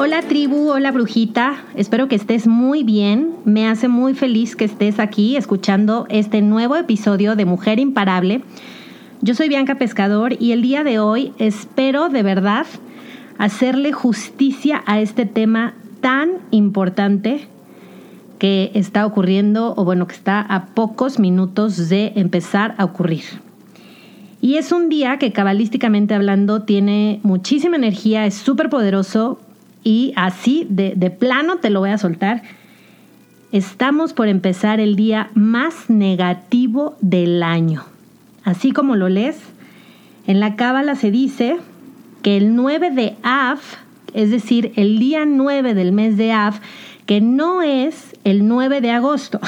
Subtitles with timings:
[0.00, 3.34] Hola tribu, hola brujita, espero que estés muy bien.
[3.44, 8.42] Me hace muy feliz que estés aquí escuchando este nuevo episodio de Mujer Imparable.
[9.22, 12.64] Yo soy Bianca Pescador y el día de hoy espero de verdad
[13.38, 17.48] hacerle justicia a este tema tan importante
[18.38, 23.24] que está ocurriendo o bueno, que está a pocos minutos de empezar a ocurrir.
[24.40, 29.40] Y es un día que cabalísticamente hablando tiene muchísima energía, es súper poderoso,
[29.88, 32.42] y así de, de plano te lo voy a soltar.
[33.52, 37.84] Estamos por empezar el día más negativo del año.
[38.44, 39.38] Así como lo lees,
[40.26, 41.56] en la cábala se dice
[42.20, 43.60] que el 9 de Av,
[44.12, 46.56] es decir, el día 9 del mes de Av,
[47.06, 49.40] que no es el 9 de agosto,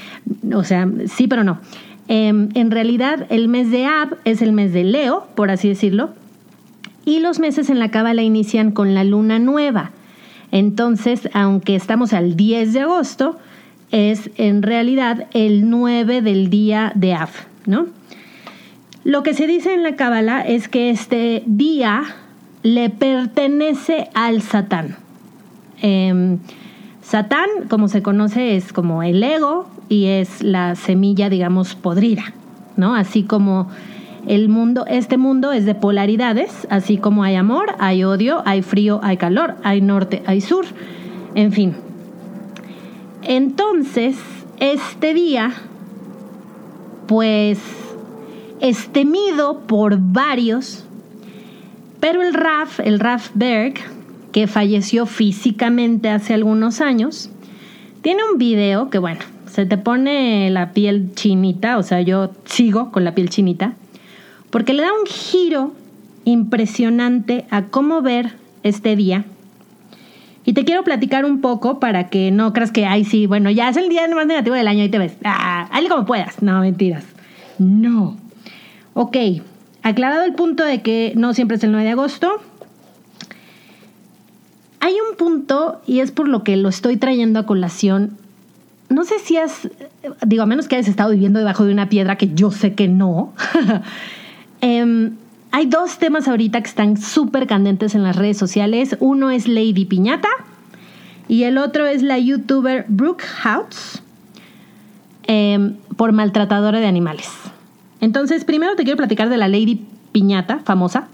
[0.54, 1.58] o sea, sí pero no.
[2.06, 6.10] Em, en realidad el mes de Av es el mes de Leo, por así decirlo,
[7.08, 9.92] y los meses en la cábala inician con la luna nueva.
[10.52, 13.38] Entonces, aunque estamos al 10 de agosto,
[13.90, 17.30] es en realidad el 9 del día de Av,
[17.64, 17.86] ¿no?
[19.04, 22.02] Lo que se dice en la cábala es que este día
[22.62, 24.96] le pertenece al Satán.
[25.80, 26.36] Em,
[27.00, 32.34] Satán, como se conoce, es como el ego y es la semilla, digamos, podrida,
[32.76, 32.94] ¿no?
[32.94, 33.70] Así como
[34.28, 39.00] el mundo, este mundo es de polaridades, así como hay amor, hay odio, hay frío,
[39.02, 40.66] hay calor, hay norte, hay sur,
[41.34, 41.74] en fin.
[43.22, 44.16] Entonces,
[44.60, 45.54] este día,
[47.06, 47.58] pues,
[48.60, 50.84] es temido por varios,
[51.98, 53.76] pero el Raf, el Raf Berg,
[54.30, 57.30] que falleció físicamente hace algunos años,
[58.02, 62.92] tiene un video que, bueno, se te pone la piel chinita, o sea, yo sigo
[62.92, 63.72] con la piel chinita
[64.50, 65.74] porque le da un giro
[66.24, 68.32] impresionante a cómo ver
[68.62, 69.24] este día.
[70.44, 73.68] Y te quiero platicar un poco para que no creas que, ay, sí, bueno, ya
[73.68, 75.14] es el día más negativo del año y te ves.
[75.22, 76.42] Ah, hazle como puedas.
[76.42, 77.04] No, mentiras.
[77.58, 78.16] No.
[78.94, 79.16] Ok,
[79.82, 82.40] aclarado el punto de que no siempre es el 9 de agosto.
[84.80, 88.16] Hay un punto, y es por lo que lo estoy trayendo a colación.
[88.88, 89.68] No sé si has,
[90.26, 92.88] digo, a menos que hayas estado viviendo debajo de una piedra, que yo sé que
[92.88, 93.34] no.
[94.60, 95.16] Em,
[95.50, 98.96] hay dos temas ahorita que están súper candentes en las redes sociales.
[99.00, 100.28] Uno es Lady Piñata
[101.28, 104.02] y el otro es la youtuber Brooke House
[105.24, 107.30] em, por maltratadora de animales.
[108.00, 111.08] Entonces, primero te quiero platicar de la Lady Piñata, famosa.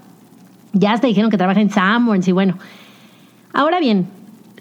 [0.73, 2.57] Ya te dijeron que trabaja en Sanborns y bueno.
[3.53, 4.07] Ahora bien,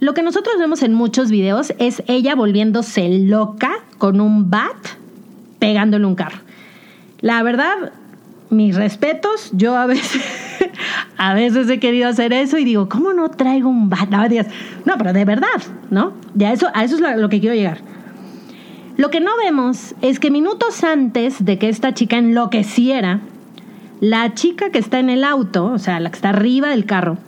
[0.00, 4.76] lo que nosotros vemos en muchos videos es ella volviéndose loca con un bat
[5.58, 6.38] pegándole un carro.
[7.20, 7.92] La verdad,
[8.50, 10.22] mis respetos, yo a veces,
[11.16, 14.10] a veces he querido hacer eso y digo, ¿cómo no traigo un bat?
[14.84, 15.49] No, pero de verdad,
[15.91, 16.12] ¿no?
[16.34, 17.78] Ya eso, a eso es lo que quiero llegar.
[18.97, 23.21] Lo que no vemos es que minutos antes de que esta chica enloqueciera,
[24.00, 27.19] la chica que está en el auto, o sea, la que está arriba del carro,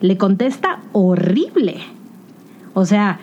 [0.00, 1.76] le contesta horrible.
[2.74, 3.20] O sea,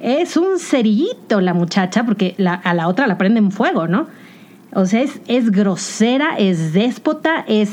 [0.00, 4.06] es un cerillito la muchacha, porque a la otra la prende en fuego, ¿no?
[4.72, 7.70] O sea, es, grosera, es déspota, es,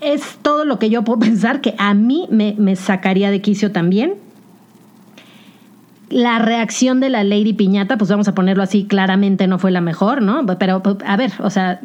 [0.00, 3.72] es todo lo que yo puedo pensar que a mí me, me sacaría de quicio
[3.72, 4.14] también.
[6.08, 9.82] La reacción de la Lady Piñata, pues vamos a ponerlo así, claramente no fue la
[9.82, 10.46] mejor, ¿no?
[10.58, 11.80] Pero, a ver, o sea,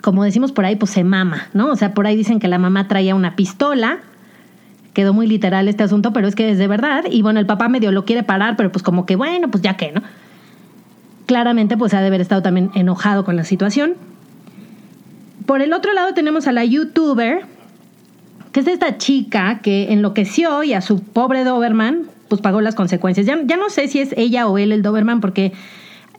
[0.00, 1.70] como decimos por ahí, pues se mama, ¿no?
[1.70, 4.00] O sea, por ahí dicen que la mamá traía una pistola.
[4.92, 7.04] Quedó muy literal este asunto, pero es que es de verdad.
[7.10, 9.76] Y bueno, el papá medio lo quiere parar, pero pues como que bueno, pues ya
[9.76, 10.02] que, ¿no?
[11.32, 13.94] Claramente pues ha de haber estado también enojado con la situación.
[15.46, 17.46] Por el otro lado tenemos a la youtuber,
[18.52, 23.24] que es esta chica que enloqueció y a su pobre Doberman pues pagó las consecuencias.
[23.24, 25.54] Ya, ya no sé si es ella o él el Doberman porque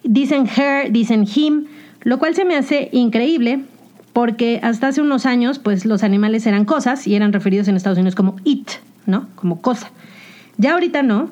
[0.04, 1.66] dicen her, dicen him,
[2.02, 3.66] lo cual se me hace increíble
[4.14, 8.00] porque hasta hace unos años pues los animales eran cosas y eran referidos en Estados
[8.00, 8.68] Unidos como it,
[9.06, 9.28] ¿no?
[9.36, 9.92] Como cosa.
[10.58, 11.30] Ya ahorita no.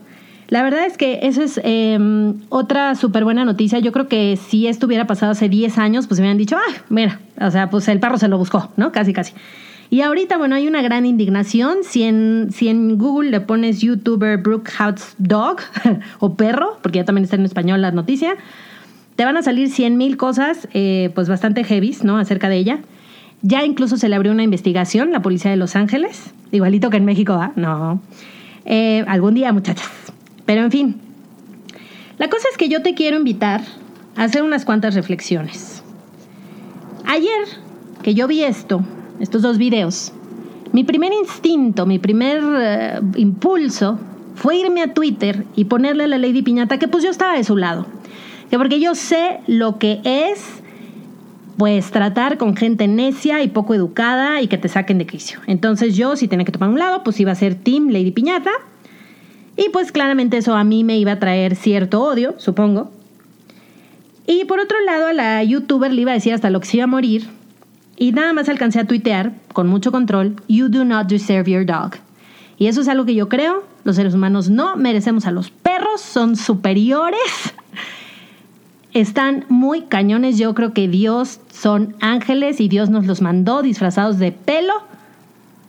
[0.52, 3.80] La verdad es que eso es em, otra súper buena noticia.
[3.80, 6.82] Yo creo que si esto hubiera pasado hace 10 años, pues me hubieran dicho, ah,
[6.90, 8.92] mira, o sea, pues el perro se lo buscó, ¿no?
[8.92, 9.34] Casi, casi.
[9.90, 11.78] Y ahorita, bueno, hay una gran indignación.
[11.84, 15.60] Si en, si Google le pones YouTuber Brookhouse Dog
[16.20, 18.36] o perro, porque ya también está en español la noticia,
[19.16, 22.18] te van a salir 100 mil cosas, eh, pues bastante heavies, ¿no?
[22.18, 22.80] Acerca de ella.
[23.42, 27.06] Ya incluso se le abrió una investigación, la policía de Los Ángeles, igualito que en
[27.06, 27.54] México, ¿ah?
[27.56, 28.02] No.
[28.66, 30.01] Eh, algún día, muchachas.
[30.52, 31.00] Pero en fin,
[32.18, 33.62] la cosa es que yo te quiero invitar
[34.18, 35.82] a hacer unas cuantas reflexiones.
[37.06, 37.48] Ayer
[38.04, 38.84] que yo vi esto,
[39.22, 40.12] estos dos videos,
[40.74, 43.98] mi primer instinto, mi primer eh, impulso
[44.36, 47.46] fue irme a Twitter y ponerle a la Lady Piñata que pues yo estaba de
[47.46, 47.86] su lado.
[48.50, 50.62] Que porque yo sé lo que es
[51.56, 55.40] pues tratar con gente necia y poco educada y que te saquen de quicio.
[55.48, 58.52] Entonces yo si tenía que tomar un lado, pues iba a ser Team Lady Piñata.
[59.58, 62.92] Y pues claramente eso a mí me iba a traer cierto odio, supongo.
[64.26, 66.78] Y por otro lado a la youtuber le iba a decir hasta lo que se
[66.78, 67.28] iba a morir
[68.02, 71.98] y nada más alcancé a tuitear, con mucho control, You do not deserve your dog.
[72.58, 76.02] Y eso es algo que yo creo, los seres humanos no merecemos a los perros,
[76.02, 77.20] son superiores,
[78.94, 84.18] están muy cañones, yo creo que Dios son ángeles y Dios nos los mandó disfrazados
[84.18, 84.74] de pelo,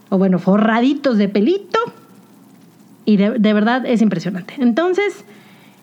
[0.08, 1.81] o bueno, forraditos de pelito,
[3.04, 4.54] y de, de verdad es impresionante.
[4.58, 5.25] Entonces,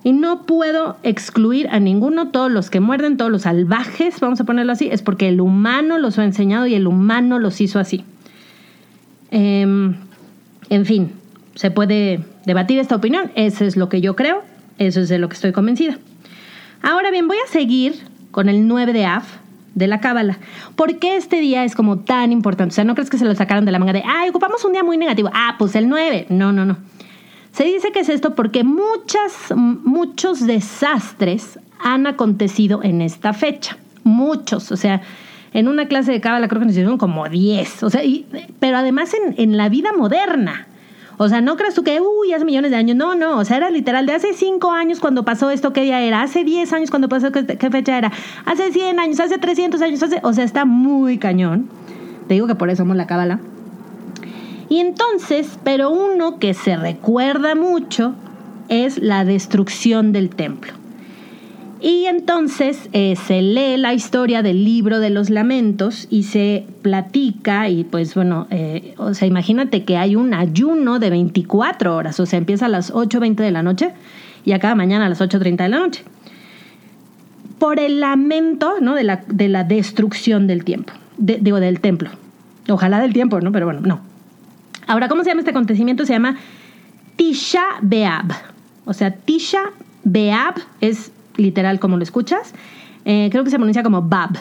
[0.03, 4.45] y no puedo excluir a ninguno, todos los que muerden, todos los salvajes, vamos a
[4.45, 8.05] ponerlo así, es porque el humano los ha enseñado y el humano los hizo así.
[9.31, 9.95] Em,
[10.69, 11.11] en fin,
[11.55, 14.43] se puede debatir esta opinión, eso es lo que yo creo,
[14.77, 15.97] eso es de lo que estoy convencida.
[16.81, 17.95] Ahora bien, voy a seguir
[18.31, 19.25] con el 9 de Af
[19.75, 20.39] de la Cábala.
[20.75, 22.71] ¿Por qué este día es como tan importante?
[22.71, 24.71] O sea, no crees que se lo sacaron de la manga de, ay, ocupamos un
[24.71, 25.29] día muy negativo.
[25.33, 26.27] Ah, pues el 9.
[26.29, 26.77] No, no, no.
[27.51, 33.77] Se dice que es esto porque muchas, muchos desastres han acontecido en esta fecha.
[34.03, 35.01] Muchos, o sea,
[35.53, 38.01] en una clase de cábala creo que nos hicieron como 10, o sea,
[38.59, 40.67] pero además en, en, la vida moderna.
[41.17, 42.95] O sea, no creas tú que, uy, hace millones de años.
[42.95, 45.99] No, no, o sea, era literal de hace 5 años cuando pasó esto, ¿qué día
[46.01, 46.21] era?
[46.21, 48.11] Hace 10 años cuando pasó, ¿qué, qué fecha era?
[48.45, 51.67] Hace 100 años, hace 300 años, hace, o sea, está muy cañón.
[52.27, 53.41] Te digo que por eso somos la cábala.
[54.69, 58.13] Y entonces, pero uno que se recuerda mucho
[58.69, 60.73] es la destrucción del templo.
[61.81, 67.69] Y entonces eh, se lee la historia del libro de los lamentos y se platica
[67.69, 72.25] y pues bueno, eh, o sea, imagínate que hay un ayuno de 24 horas, o
[72.25, 73.91] sea, empieza a las 8.20 de la noche
[74.43, 76.03] y acaba mañana a las 8.30 de la noche.
[77.59, 78.95] Por el lamento ¿no?
[78.95, 82.09] de, la, de la destrucción del tiempo, digo, del templo.
[82.69, 83.51] Ojalá del tiempo, ¿no?
[83.51, 84.08] Pero bueno, no.
[84.89, 86.03] Ahora, ¿cómo se llama este acontecimiento?
[86.03, 86.35] Se llama
[87.15, 88.33] Tisha Beab.
[88.85, 89.65] O sea, Tisha
[90.03, 92.55] Beab es literal como lo escuchas.
[93.05, 94.39] Eh, creo que se pronuncia como Bab.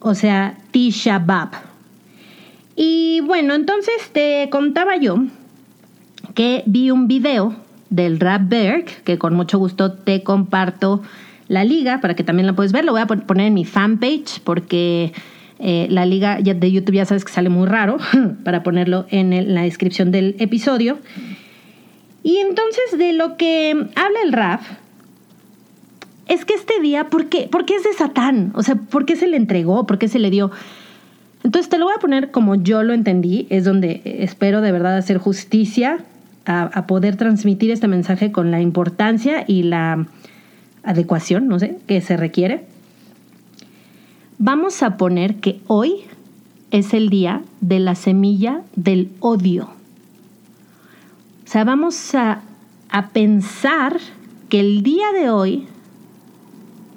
[0.00, 1.50] O sea, Tisha Bab.
[2.74, 5.24] Y bueno, entonces te contaba yo
[6.34, 7.54] que vi un video
[7.90, 11.02] del Rap Berg, que con mucho gusto te comparto
[11.48, 12.86] la liga para que también la puedes ver.
[12.86, 15.12] Lo voy a poner en mi fanpage porque
[15.64, 17.98] eh, la liga de YouTube ya sabes que sale muy raro
[18.44, 20.98] para ponerlo en, la descripción del episodio.
[22.24, 24.60] Y entonces de lo que habla el rap
[26.26, 27.48] es que este día, ¿por qué?
[27.48, 28.50] ¿por qué es de Satán?
[28.56, 29.86] O sea, ¿por qué se le entregó?
[29.86, 30.50] ¿Por qué se le dio?
[31.44, 34.96] Entonces te lo voy a poner como yo lo entendí, es donde espero de verdad
[34.96, 35.98] hacer justicia
[36.44, 40.06] a, a poder transmitir este mensaje con la importancia y la
[40.82, 42.71] adecuación, no sé, que se requiere.
[44.44, 45.98] Vamos a poner que hoy
[46.72, 49.68] es el día de la semilla del odio.
[51.44, 52.40] O sea, vamos a,
[53.12, 53.98] pensar
[54.48, 55.68] que el día de hoy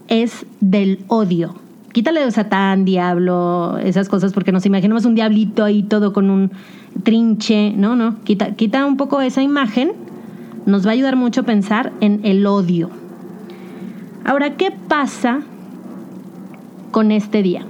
[0.08, 1.54] es del odio.
[1.94, 6.52] Quítale de Satán, diablo, esas cosas, porque nos imaginamos un diablito ahí todo con un
[7.04, 7.74] trinche.
[7.78, 9.92] No, no, quita, quita un poco esa imagen.
[10.66, 12.90] Nos va a ayudar mucho a pensar en el odio.
[14.24, 15.44] Ahora, ¿qué pasa
[16.96, 17.66] con este día.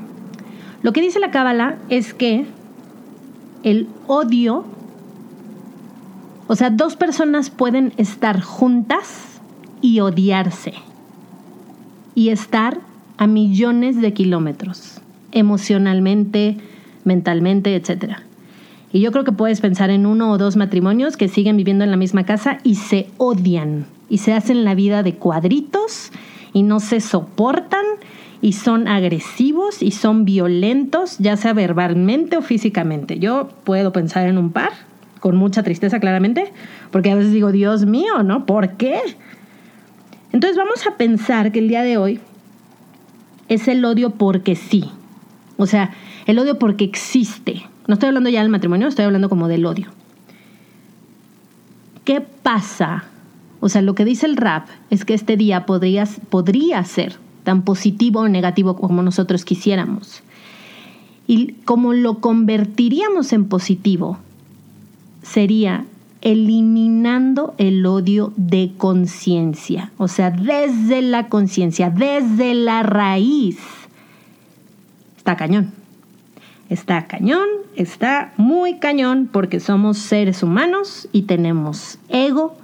[0.84, 2.46] Lo que dice la Cábala es que
[3.64, 4.66] el odio,
[6.46, 9.42] o sea, dos personas pueden estar juntas
[9.82, 10.76] y odiarse
[12.14, 12.82] y estar
[13.18, 15.02] a millones de kilómetros,
[15.32, 16.58] emocionalmente,
[17.04, 18.18] mentalmente, etc.
[18.94, 21.90] Y yo creo que puedes pensar en uno o dos matrimonios que siguen viviendo en
[21.90, 26.12] la misma casa y se odian y se hacen la vida de cuadritos
[26.54, 27.86] y no se soportan
[28.46, 33.18] y son agresivos y son violentos, ya sea verbalmente o físicamente.
[33.18, 34.70] Yo puedo pensar en un par,
[35.20, 36.54] con mucha tristeza claramente,
[36.92, 38.46] porque a veces digo, Dios mío, ¿no?
[38.46, 39.00] ¿Por qué?
[40.32, 42.20] Entonces vamos a pensar que el día de hoy
[43.50, 44.92] es el odio porque sí.
[45.58, 45.96] O sea,
[46.28, 47.64] el odio porque existe.
[47.88, 49.88] No estoy hablando ya del matrimonio, estoy hablando como del odio.
[52.04, 53.06] ¿Qué pasa?
[53.60, 57.62] O sea, lo que dice el rap es que este día podría, podría ser tan
[57.62, 60.22] positivo o negativo como nosotros quisiéramos.
[61.28, 64.18] Y como lo convertiríamos en positivo,
[65.24, 65.86] sería
[66.22, 73.60] eliminando el odio de conciencia, o sea, desde la conciencia, desde la raíz.
[75.18, 75.72] Está cañón.
[76.68, 82.58] Está cañón, está muy cañón porque somos seres humanos y tenemos ego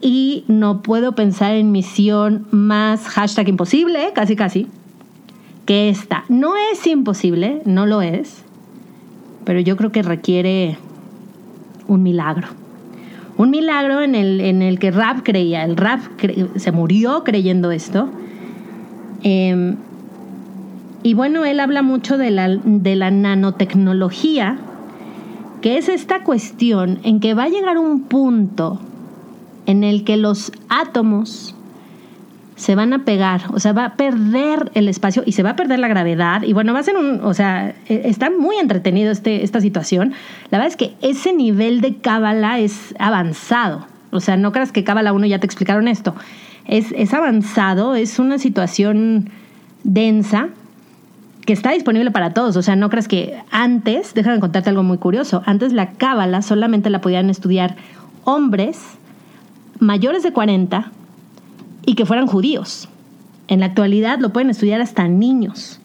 [0.00, 4.66] y no puedo pensar en misión más hashtag imposible, casi casi,
[5.66, 6.24] que esta.
[6.28, 8.42] No es imposible, no lo es,
[9.44, 10.78] pero yo creo que requiere
[11.86, 12.48] un milagro.
[13.36, 15.64] Un milagro en el, en el que Rap creía.
[15.64, 16.00] El Rap
[16.56, 18.08] se murió creyendo esto.
[19.22, 19.76] Em,
[21.02, 24.58] y bueno, él habla mucho de la, de la nanotecnología,
[25.62, 28.80] que es esta cuestión en que va a llegar un punto
[29.70, 31.54] en el que los átomos
[32.56, 35.56] se van a pegar, o sea, va a perder el espacio y se va a
[35.56, 36.42] perder la gravedad.
[36.42, 40.12] Y bueno, va a ser un, o sea, e, está muy entretenido este, esta situación.
[40.50, 43.86] La verdad es que ese nivel de cábala es avanzado.
[44.10, 46.14] O sea, no creas que cábala 1 ya te explicaron esto.
[46.66, 49.30] Es, es avanzado, es una situación
[49.82, 50.48] densa
[51.46, 52.56] que está disponible para todos.
[52.56, 56.90] O sea, no creas que antes, déjame contarte algo muy curioso, antes la cábala solamente
[56.90, 57.76] la podían estudiar
[58.24, 58.98] hombres
[59.80, 60.92] mayores de 40
[61.86, 62.88] y que fueran judíos.
[63.48, 65.80] En la actualidad lo pueden estudiar hasta niños,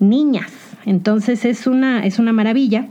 [0.00, 0.52] niñas.
[0.86, 2.86] Entonces es una, es una maravilla.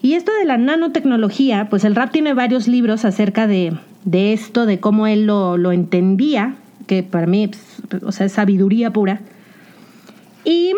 [0.00, 3.76] Y esto de la nanotecnología, pues el rap tiene varios libros acerca de,
[4.12, 6.54] esto, de cómo él lo, entendía,
[6.86, 9.20] que para mí, pues, o sea, es sabiduría pura.
[10.44, 10.74] Y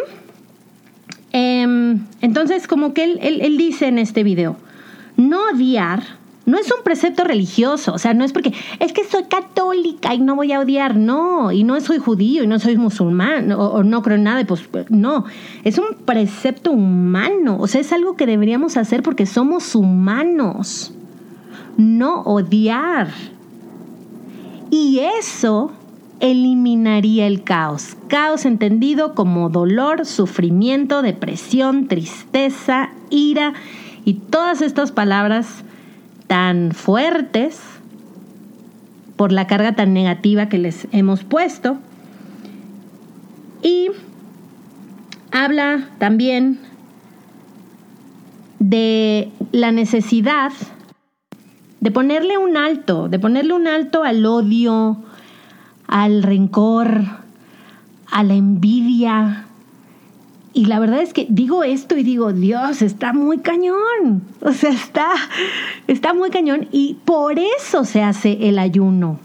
[1.33, 4.57] em, entonces como que él, él dice en este video,
[5.16, 6.02] no odiar
[6.49, 10.19] no es un precepto religioso, o sea, no es porque es que soy católica y
[10.19, 14.02] no voy a odiar, no, y no soy judío y no soy musulmán o, no
[14.02, 15.25] creo en nada, pues no,
[15.64, 20.93] es un precepto humano, o sea, es algo que deberíamos hacer porque somos humanos,
[21.76, 23.09] no odiar.
[24.71, 25.73] Y eso
[26.21, 27.97] eliminaría el caos.
[28.09, 33.55] Caos entendido como dolor, sufrimiento, depresión, tristeza, ira
[34.05, 35.64] y todas estas palabras
[36.28, 37.61] tan fuertes
[39.16, 41.78] por la carga tan negativa que les hemos puesto.
[43.62, 43.88] Y
[45.32, 46.61] habla también
[48.61, 50.52] de la necesidad
[51.80, 54.99] de ponerle un alto, de ponerle un alto al odio,
[55.88, 57.02] al rencor,
[58.11, 59.48] a la envidia,
[60.59, 64.25] y la verdad es que digo esto y digo, Dios, está muy cañón.
[64.41, 65.09] O sea, está,
[65.87, 69.21] está muy cañón y por eso se hace el ayuno.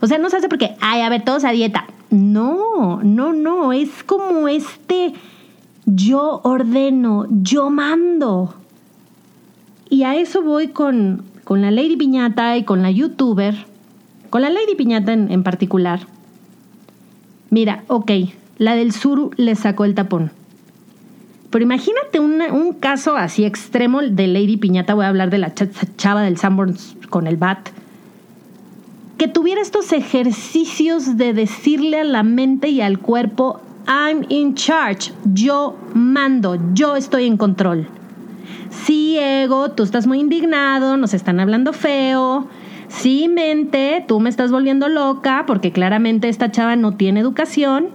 [0.00, 1.84] O sea, no se hace porque, ay, a ver, todos a dieta.
[2.08, 5.12] No, no, no, es como este
[5.84, 8.54] yo ordeno, yo mando.
[9.90, 13.66] Y a eso voy con, con la Lady Piñata y con la youtuber,
[14.30, 16.06] con la Lady Piñata en, en particular.
[17.50, 18.10] Mira, ok,
[18.56, 20.30] la del sur le sacó el tapón.
[21.54, 25.54] Pero imagínate un caso así extremo de Lady Piñata, voy a hablar de la
[25.96, 27.68] chava del Sanborns con el bat,
[29.18, 35.12] que tuviera estos ejercicios de decirle a la mente y al cuerpo, I'm in charge,
[35.32, 37.86] yo mando, yo estoy en control.
[38.70, 42.48] Sí, ego, tú estás muy indignado, nos están hablando feo.
[42.88, 47.90] Sí, mente, tú me estás volviendo loca porque claramente esta chava no tiene educación,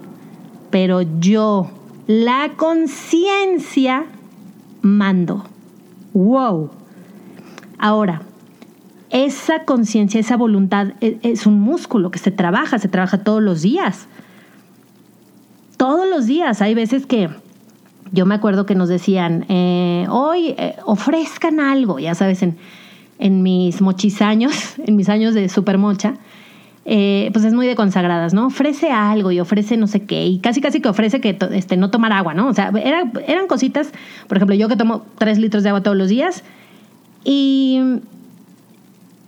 [0.70, 1.70] pero yo
[2.10, 4.06] la conciencia
[4.82, 5.44] mando.
[6.12, 6.70] ¡Wow!
[7.78, 8.22] Ahora,
[9.10, 13.62] esa conciencia, esa voluntad e, es un músculo que se trabaja, se trabaja todos los
[13.62, 14.08] días.
[15.76, 16.60] Todos los días.
[16.60, 17.30] Hay veces que
[18.10, 22.56] yo me acuerdo que nos decían, eh, hoy eh, ofrezcan algo, ya sabes, en,
[23.20, 26.14] en mis mochisaños, en mis años de supermocha,
[26.92, 28.46] eh, pues es muy de consagradas, ¿no?
[28.46, 31.88] Ofrece algo y ofrece no sé qué, y casi casi que ofrece que este, no
[31.88, 32.48] tomar agua, ¿no?
[32.48, 33.92] O sea, eran cositas,
[34.26, 36.42] por ejemplo, yo que tomo tres litros de agua todos los días,
[37.22, 37.80] y,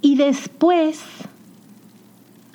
[0.00, 1.04] y después,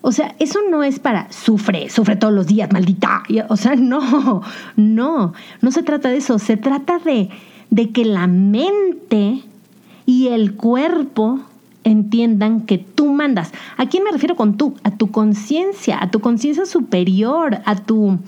[0.01, 3.23] O sea, eso no es para sufre, sufre todos los días, maldita.
[3.49, 4.41] O sea, no,
[4.77, 6.39] no, no se trata de eso.
[6.39, 7.29] Se trata de,
[7.71, 9.41] de que la mente
[10.05, 11.41] y el cuerpo
[11.87, 13.51] entiendan que tú mandas.
[13.77, 14.75] ¿A quién me refiero con tú?
[14.83, 18.19] A tu conciencia, a tu conciencia superior, a tu...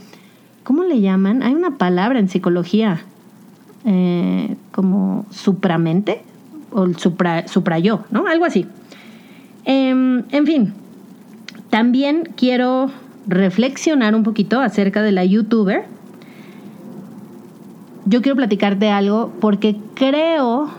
[0.63, 1.43] ¿Cómo le llaman?
[1.43, 3.01] Hay una palabra en psicología,
[3.85, 6.21] eh, como supramente,
[6.71, 8.27] o el supra, yo, ¿no?
[8.27, 8.65] Algo así.
[9.65, 10.73] Em, en fin,
[11.69, 12.91] también quiero
[13.27, 15.85] reflexionar un poquito acerca de la youtuber.
[18.05, 20.69] Yo quiero platicarte algo porque creo,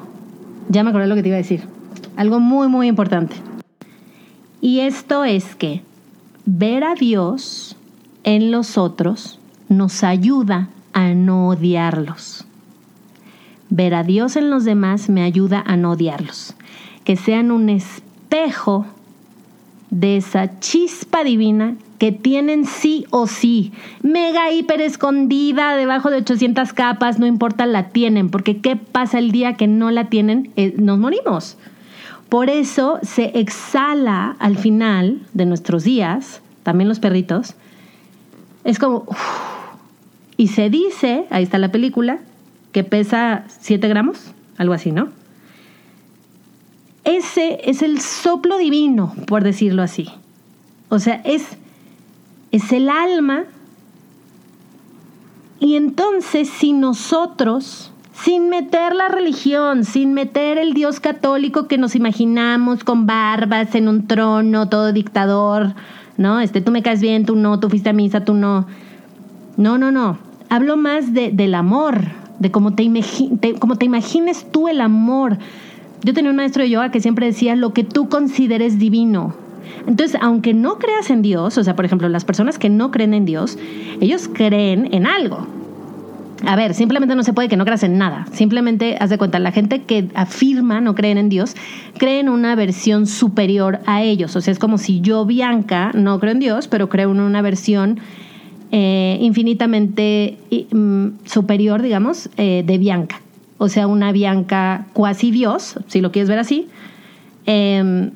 [0.68, 1.62] ya me acordé lo que te iba a decir,
[2.16, 3.36] algo muy, muy importante.
[4.60, 5.82] Y esto es que
[6.44, 7.76] ver a Dios
[8.24, 9.38] en los otros
[9.68, 12.44] nos ayuda a no odiarlos.
[13.70, 16.54] Ver a Dios en los demás me ayuda a no odiarlos.
[17.04, 18.86] Que sean un espejo
[19.90, 23.72] de esa chispa divina que tienen sí o sí.
[24.02, 29.32] Mega hiper escondida debajo de 800 capas, no importa, la tienen, porque ¿qué pasa el
[29.32, 30.50] día que no la tienen?
[30.56, 31.58] Eh, nos morimos.
[32.30, 37.54] Por eso se exhala al final de nuestros días, también los perritos,
[38.62, 39.04] es como...
[40.36, 42.20] y se dice, ahí está la película,
[42.70, 45.08] que pesa 7 gramos, algo así, ¿no?
[47.02, 50.08] Ese es el soplo divino, por decirlo así.
[50.88, 51.44] O sea, es,
[52.52, 53.44] es el alma.
[55.58, 61.94] Y entonces si nosotros sin meter la religión, sin meter el Dios católico que nos
[61.94, 65.74] imaginamos con barbas en un trono, todo dictador,
[66.16, 66.40] ¿no?
[66.40, 68.66] Este, tú me caes bien, tú no, tú fuiste a misa, tú no.
[69.56, 70.18] No, no, no.
[70.48, 72.00] Hablo más de, del amor,
[72.38, 72.90] de cómo te,
[73.58, 75.38] cómo te imagines tú el amor.
[76.02, 79.34] Yo tenía un maestro de yoga que siempre decía lo que tú consideres divino.
[79.86, 83.14] Entonces, aunque no creas en Dios, o sea, por ejemplo, las personas que no creen
[83.14, 83.58] en Dios,
[84.00, 85.46] ellos creen en algo.
[86.46, 88.26] A ver, simplemente no se puede que no creas en nada.
[88.32, 91.54] Simplemente, haz de cuenta, la gente que afirma no creen en Dios,
[91.98, 94.34] creen una versión superior a ellos.
[94.36, 97.42] O sea, es como si yo, Bianca, no creo en Dios, pero creo en una
[97.42, 98.00] versión
[98.72, 100.38] eh, infinitamente
[100.70, 103.20] mm, superior, digamos, eh, de Bianca.
[103.58, 106.68] O sea, una Bianca cuasi Dios, si lo quieres ver así.
[107.44, 108.12] Em,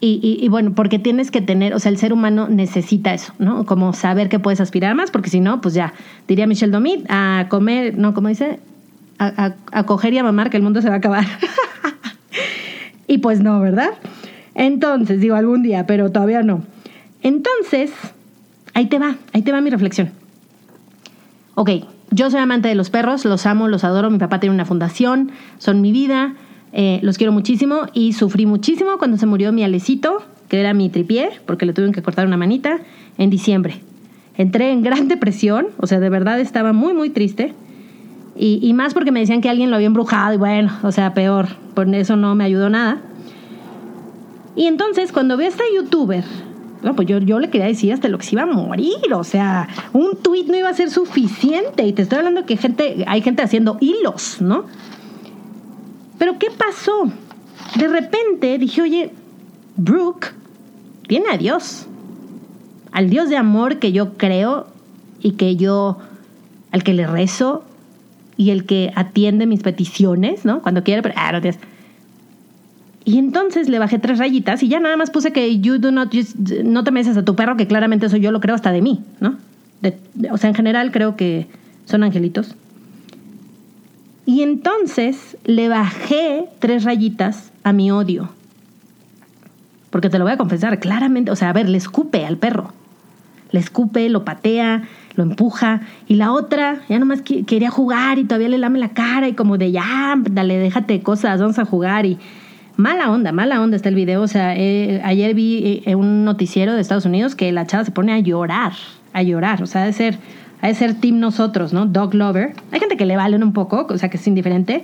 [0.00, 3.66] y, bueno, porque tienes que tener, o sea, el ser humano necesita eso, ¿no?
[3.66, 5.92] Como saber que puedes aspirar más, porque si no, pues ya,
[6.28, 8.60] diría Michelle Domit, a comer, no, ¿cómo dice?
[9.18, 11.26] A, a, coger y a mamar que el mundo se va a acabar.
[13.08, 13.90] y pues no, ¿verdad?
[14.54, 16.62] Entonces, digo, algún día, pero todavía no.
[17.22, 17.90] Entonces,
[18.74, 20.12] ahí te va, ahí te va mi reflexión.
[21.56, 21.70] Ok,
[22.12, 25.32] yo soy amante de los perros, los amo, los adoro, mi papá tiene una fundación,
[25.58, 26.34] son mi vida
[26.72, 30.88] eh, los quiero muchísimo y sufrí muchísimo cuando se murió mi alecito, que era mi
[30.88, 32.78] tripié, porque le tuvieron que cortar una manita,
[33.18, 33.80] en diciembre.
[34.36, 37.54] Entré en gran depresión, o sea, de verdad estaba muy, muy triste.
[38.40, 41.48] Y, más porque me decían que alguien lo había embrujado y bueno, o sea, peor.
[41.74, 42.98] Por eso no me ayudó nada.
[44.54, 46.22] Y entonces, cuando vi a esta youtuber,
[46.94, 49.12] pues yo, yo le quería decir hasta lo que se iba a morir.
[49.12, 51.84] O sea, un tweet no iba a ser suficiente.
[51.84, 54.66] Y te estoy hablando que gente, hay gente haciendo hilos, ¿no?
[56.18, 57.10] Pero ¿qué pasó?
[57.76, 59.10] De repente dije, oye,
[59.76, 60.32] Brooke
[61.06, 61.86] tiene a Dios.
[62.92, 64.66] Al Dios de amor que yo creo
[65.20, 65.98] y que yo,
[66.72, 67.64] al que le rezo
[68.36, 70.62] y el que atiende mis peticiones, ¿no?
[70.62, 71.40] Cuando quiere, pero, ah, no,
[73.04, 76.14] Y entonces le bajé tres rayitas y ya nada más puse que you do not
[76.64, 79.02] no te meses a tu perro, que claramente eso yo lo creo hasta de mí,
[79.20, 79.36] ¿no?
[80.32, 81.46] o sea, en general creo que
[81.84, 82.56] son angelitos.
[84.28, 88.28] Y entonces le bajé tres rayitas a mi odio.
[89.88, 92.74] Porque te lo voy a confesar claramente, o sea, a ver, le escupe al perro.
[93.52, 94.82] Le escupe, lo patea,
[95.14, 95.80] lo empuja.
[96.08, 99.56] Y la otra, ya nomás quería jugar y todavía le lame la cara y como
[99.56, 102.04] de ya, dale, déjate cosas, vamos a jugar.
[102.04, 102.18] Y
[102.76, 104.20] mala onda, mala onda está el video.
[104.20, 107.92] O sea, eh, ayer vi eh, un noticiero de Estados Unidos que la chava se
[107.92, 108.72] pone a llorar,
[109.14, 109.62] a llorar.
[109.62, 110.18] O sea, de ser
[110.60, 111.86] a ser team nosotros, ¿no?
[111.86, 112.54] Dog lover.
[112.72, 114.82] Hay gente que le valen un poco, o sea que es indiferente.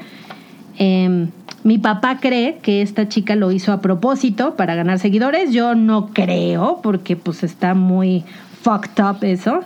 [0.78, 1.30] Em,
[1.62, 5.52] mi papá cree que esta chica lo hizo a propósito para ganar seguidores.
[5.52, 8.24] Yo no creo, porque pues está muy
[8.62, 9.60] fucked up eso.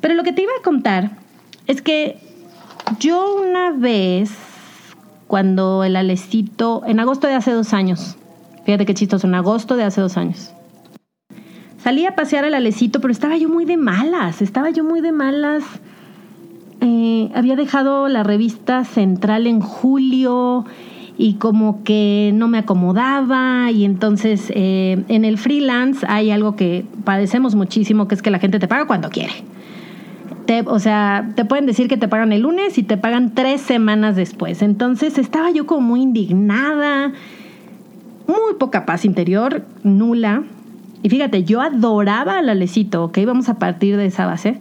[0.00, 1.12] Pero lo que te iba a contar
[1.66, 2.18] es que
[3.00, 4.30] yo una vez,
[5.26, 8.16] cuando el Alecito, en agosto de hace dos años,
[8.64, 10.52] fíjate qué chistoso, en agosto de hace dos años,
[11.86, 15.12] Salí a pasear al alecito, pero estaba yo muy de malas, estaba yo muy de
[15.12, 15.62] malas.
[16.80, 20.64] Eh, había dejado la revista Central en julio
[21.16, 26.84] y como que no me acomodaba y entonces eh, en el freelance hay algo que
[27.04, 29.34] padecemos muchísimo, que es que la gente te paga cuando quiere.
[30.66, 34.16] o sea, te pueden decir que te pagan el lunes y te pagan tres semanas
[34.16, 34.60] después.
[34.60, 37.12] Entonces estaba yo como muy indignada,
[38.26, 40.42] muy poca paz interior, nula.
[41.02, 43.18] Y fíjate, yo adoraba al Alecito, ¿ok?
[43.26, 44.60] Vamos a partir de esa base.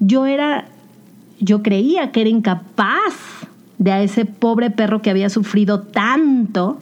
[0.00, 0.66] Yo era,
[1.40, 3.14] yo creía que era incapaz
[3.78, 6.78] de a ese pobre perro que había sufrido tanto,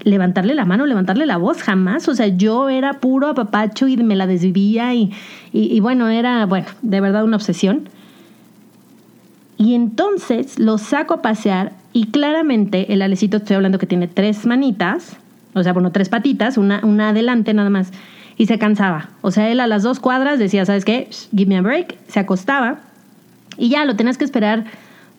[0.00, 2.08] levantarle la mano, levantarle la voz, jamás.
[2.08, 5.12] O sea, yo era puro apapacho y me la desvivía y,
[5.52, 7.88] y, bueno, era, bueno, de verdad una obsesión.
[9.56, 14.44] Y entonces lo saco a pasear y claramente el alecito, estoy hablando que tiene tres
[14.44, 15.16] manitas,
[15.54, 17.92] o sea, bueno, tres patitas, una, una adelante nada más,
[18.36, 19.10] y se cansaba.
[19.20, 21.08] O sea, él a las dos cuadras decía, ¿sabes qué?
[21.34, 22.80] Give me a break, se acostaba
[23.56, 24.64] y ya lo tenías que esperar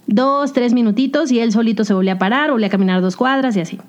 [0.08, 3.56] dos, tres minutitos y él solito se volvía a parar, volvía a caminar dos cuadras
[3.56, 3.80] y así.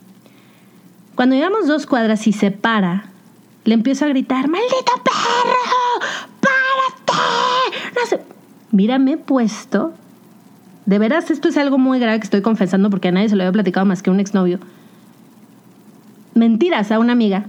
[1.14, 3.06] Cuando llegamos dos cuadras y se para,
[3.64, 6.06] le empiezo a gritar, ¡Maldito perro!
[6.40, 7.78] ¡Párate!
[7.94, 8.20] No sé.
[8.72, 9.94] Mírame puesto.
[10.86, 13.42] De veras, esto es algo muy grave que estoy confesando porque a nadie se lo
[13.42, 14.58] había platicado más que un exnovio.
[16.34, 17.44] Mentiras a una amiga.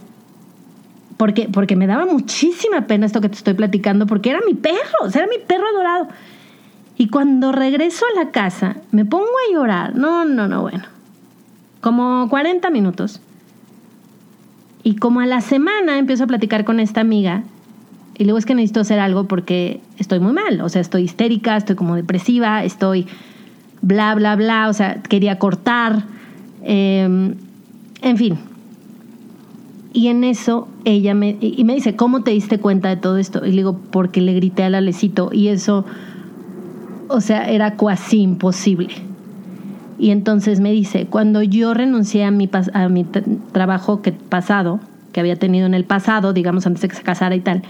[1.18, 4.98] Porque, porque me daba muchísima pena esto que te estoy platicando, porque era mi perro,
[5.04, 6.10] o sea, era mi perro adorado.
[6.98, 9.96] Y cuando regreso a la casa, me pongo a llorar.
[9.96, 10.84] No, no, no, bueno.
[11.82, 13.22] Como 40 minutos.
[14.84, 17.44] Y como a la semana empiezo a platicar con esta amiga.
[18.18, 20.62] Y luego es que necesito hacer algo porque estoy muy mal.
[20.62, 23.08] O sea, estoy histérica, estoy como depresiva, estoy
[23.82, 24.70] bla, bla, bla.
[24.70, 26.04] O sea, quería cortar.
[26.64, 27.36] Em,
[28.02, 28.40] en fin.
[29.96, 33.46] Y en eso ella me, y me dice, ¿cómo te diste cuenta de todo esto?
[33.46, 35.30] Y le digo, porque le grité al alecito.
[35.32, 35.86] Y eso
[37.08, 38.90] o sea, era casi imposible.
[39.98, 43.06] Y entonces me dice, cuando yo renuncié a mi, a mi
[43.52, 44.80] trabajo que, pasado,
[45.14, 47.64] que había tenido en el pasado, digamos antes de que se casara y tal,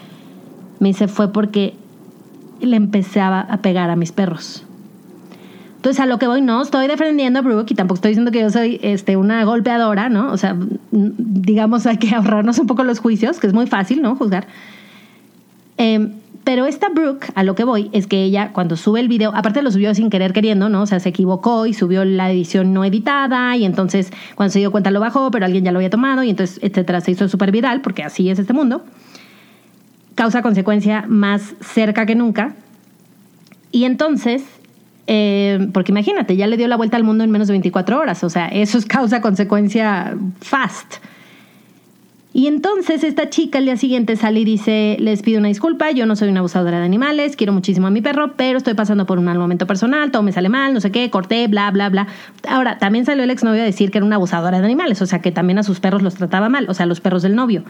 [0.79, 1.75] me dice, fue porque
[2.61, 4.64] le empecé a, pegar a mis perros.
[5.85, 8.39] Entonces, a lo que voy, no estoy defendiendo a Brooke y tampoco estoy diciendo que
[8.39, 10.31] yo soy este, una golpeadora, ¿no?
[10.31, 10.57] O sea,
[10.89, 14.15] digamos, hay que ahorrarnos un poco los juicios, que es muy fácil, ¿no?
[14.15, 14.47] Juzgar.
[15.77, 16.09] Eh,
[16.43, 19.61] pero esta Brooke, a lo que voy, es que ella cuando sube el video, aparte
[19.61, 20.81] lo subió sin querer queriendo, ¿no?
[20.81, 24.71] O sea, se equivocó y subió la edición no editada y entonces cuando se dio
[24.71, 27.51] cuenta lo bajó, pero alguien ya lo había tomado y entonces, etcétera, se hizo súper
[27.51, 28.83] viral porque así es este mundo.
[30.15, 32.55] Causa consecuencia más cerca que nunca.
[33.71, 34.41] Y entonces,
[35.07, 38.23] eh, porque imagínate, ya le dio la vuelta al mundo en menos de 24 horas,
[38.23, 40.95] o sea, eso es causa consecuencia fast.
[42.35, 46.05] Y entonces esta chica al día siguiente sale y dice, les pido una disculpa, yo
[46.05, 49.19] no soy una abusadora de animales, quiero muchísimo a mi perro, pero estoy pasando por
[49.19, 52.07] un mal momento personal, todo me sale mal, no sé qué, corté, bla, bla, bla.
[52.45, 55.21] Ahora, también salió el exnovio a decir que era una abusadora de animales, o sea,
[55.21, 57.63] que también a sus perros los trataba mal, o sea, los perros del novio.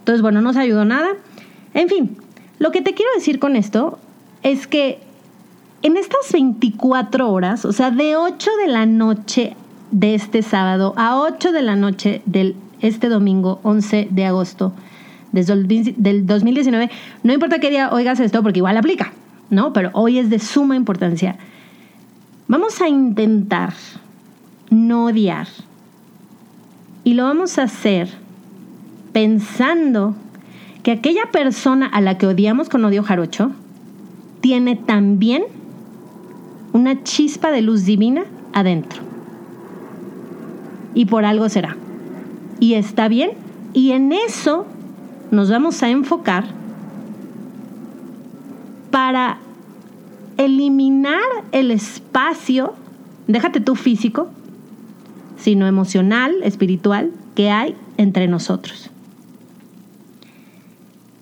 [0.00, 1.08] Entonces, bueno, no se ayudó nada.
[1.72, 2.18] En fin,
[2.58, 3.98] lo que te quiero decir con esto
[4.42, 4.98] es que
[5.82, 9.56] en estas 24 horas, o sea, de 8 de la noche
[9.90, 14.72] de este sábado a 8 de la noche del este domingo 11 de agosto
[15.32, 16.90] del 2019.
[17.22, 19.12] No importa qué día oigas esto, porque igual aplica,
[19.48, 19.72] ¿no?
[19.72, 21.36] Pero hoy es de suma importancia.
[22.48, 23.72] Vamos a intentar
[24.70, 25.46] no odiar.
[27.04, 28.08] Y lo vamos a hacer
[29.12, 30.14] pensando
[30.82, 33.52] que aquella persona a la que odiamos con odio jarocho
[34.40, 35.44] tiene también
[36.72, 39.02] una chispa de luz divina adentro.
[40.94, 41.76] Y por algo será
[42.60, 43.32] y está bien.
[43.72, 44.66] Y en eso
[45.30, 46.44] nos vamos a enfocar
[48.90, 49.38] para
[50.36, 51.20] eliminar
[51.52, 52.74] el espacio,
[53.26, 54.28] déjate tú físico,
[55.36, 58.90] sino emocional, espiritual, que hay entre nosotros.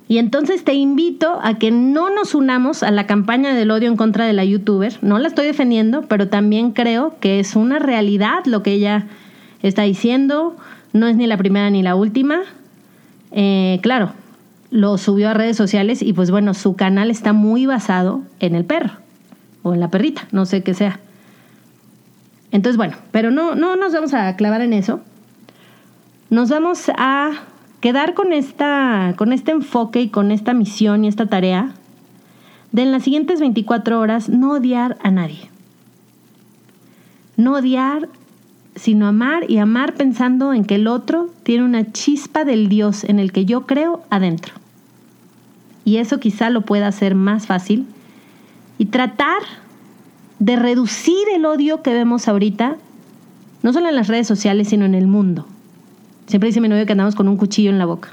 [0.09, 3.97] Y entonces te invito a que no nos unamos a la campaña del odio en
[3.97, 4.97] contra de la youtuber.
[5.03, 9.07] No la estoy defendiendo, pero también creo que es una realidad lo que ella
[9.63, 10.57] está diciendo.
[10.95, 12.41] No es ni la primera ni la última.
[13.33, 14.13] Eh, claro,
[14.71, 18.65] lo subió a redes sociales y pues bueno, su canal está muy basado en el
[18.65, 18.93] perro
[19.63, 21.01] o en la perrita, no sé qué sea.
[22.51, 25.01] Entonces bueno, pero no, no nos vamos a clavar en eso.
[26.31, 27.33] Nos vamos a
[27.81, 31.75] quedar con, esta, con este enfoque y con esta misión y esta tarea
[32.73, 35.51] de en las siguientes 24 horas no odiar a nadie.
[37.37, 38.09] No odiar
[38.79, 43.19] sino amar y amar pensando en que el otro tiene una chispa del Dios en
[43.19, 44.55] el que yo creo adentro.
[45.85, 47.87] Y eso quizá lo pueda hacer más fácil.
[48.77, 49.43] Y tratar
[50.39, 52.77] de reducir el odio que vemos ahorita
[53.61, 55.47] No solo en las redes sociales, sino en el mundo.
[56.29, 58.11] Siempre dice mi novio que andamos con un cuchillo en la boca.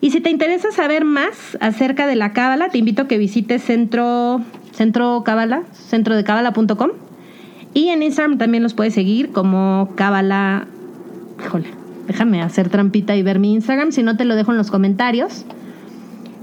[0.00, 3.62] Y si te interesa saber más acerca de la cábala, te invito a que visites
[3.62, 4.40] Centro,
[4.72, 6.90] Centro Cábala, centrodecábala.com.
[7.74, 10.66] Y en Instagram también los puedes seguir como cábala.
[11.44, 11.68] Híjole,
[12.08, 15.44] déjame hacer trampita y ver mi Instagram, si no te lo dejo en los comentarios.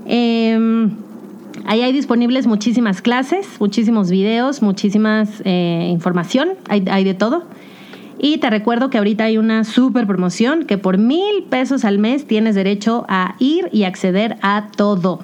[0.05, 0.91] Em,
[1.65, 7.43] ahí hay disponibles muchísimas clases, muchísimos videos, muchísimas eh, información, hay de todo.
[8.25, 12.25] Y te recuerdo que ahorita hay una super promoción que por mil pesos al mes
[12.25, 15.19] tienes derecho a ir y acceder a todo.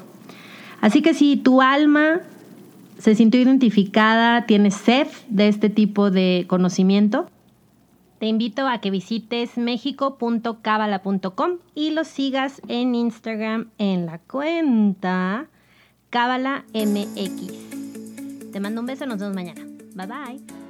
[0.81, 2.19] Así que si tu alma
[2.99, 7.27] se sintió identificada, tienes sed de este tipo de conocimiento,
[8.19, 15.47] te invito a que visites mexico.cabala.com y lo sigas en Instagram en la cuenta
[16.11, 17.51] CabalaMX.
[18.51, 19.65] Te mando un beso, nos vemos mañana.
[19.95, 20.60] Bye bye.